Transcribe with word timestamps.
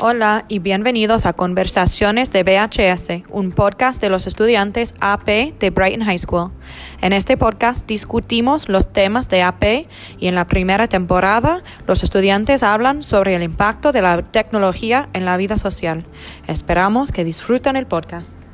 Hola 0.00 0.44
y 0.46 0.60
bienvenidos 0.60 1.26
a 1.26 1.32
Conversaciones 1.32 2.30
de 2.30 2.44
BHS, 2.44 3.28
un 3.30 3.50
podcast 3.50 4.00
de 4.00 4.08
los 4.08 4.28
estudiantes 4.28 4.94
AP 5.00 5.58
de 5.58 5.70
Brighton 5.70 6.06
High 6.06 6.18
School. 6.18 6.52
En 7.00 7.12
este 7.12 7.36
podcast 7.36 7.84
discutimos 7.84 8.68
los 8.68 8.92
temas 8.92 9.28
de 9.28 9.42
AP 9.42 9.88
y 10.20 10.28
en 10.28 10.36
la 10.36 10.46
primera 10.46 10.86
temporada 10.86 11.64
los 11.88 12.04
estudiantes 12.04 12.62
hablan 12.62 13.02
sobre 13.02 13.34
el 13.34 13.42
impacto 13.42 13.90
de 13.90 14.02
la 14.02 14.22
tecnología 14.22 15.08
en 15.14 15.24
la 15.24 15.36
vida 15.36 15.58
social. 15.58 16.06
Esperamos 16.46 17.10
que 17.10 17.24
disfruten 17.24 17.74
el 17.74 17.88
podcast. 17.88 18.47